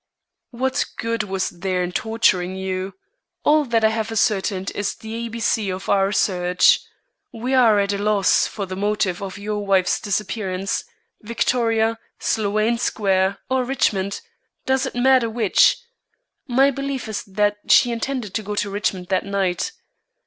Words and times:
"What 0.49 0.83
good 0.97 1.21
was 1.21 1.49
there 1.51 1.83
in 1.83 1.91
torturing 1.91 2.55
you? 2.55 2.95
All 3.43 3.65
that 3.65 3.83
I 3.83 3.89
have 3.89 4.11
ascertained 4.11 4.71
is 4.73 4.95
the 4.95 5.13
A 5.27 5.29
B 5.29 5.39
C 5.39 5.69
of 5.71 5.89
our 5.89 6.11
search. 6.11 6.79
We 7.31 7.53
are 7.53 7.77
at 7.79 7.93
a 7.93 7.99
loss 7.99 8.47
for 8.47 8.65
the 8.65 8.75
motive 8.75 9.21
of 9.21 9.37
your 9.37 9.63
wife's 9.63 9.99
disappearance. 10.01 10.85
Victoria, 11.21 11.99
Sloane 12.17 12.79
Square, 12.79 13.37
or 13.47 13.63
Richmond 13.63 14.21
does 14.65 14.87
it 14.87 14.95
matter 14.95 15.29
which? 15.29 15.77
My 16.47 16.71
belief 16.71 17.07
is 17.07 17.21
that 17.25 17.57
she 17.67 17.91
intended 17.91 18.33
to 18.33 18.41
go 18.41 18.55
to 18.55 18.71
Richmond 18.71 19.09
that 19.09 19.23
night. 19.27 19.71